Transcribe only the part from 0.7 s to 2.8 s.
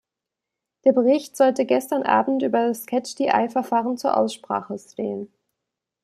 Der Bericht sollte gestern Abend über